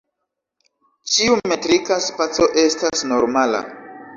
Ĉiu 1.15 1.37
metrika 1.51 1.99
spaco 2.07 2.49
estas 2.65 3.07
normala. 3.13 3.63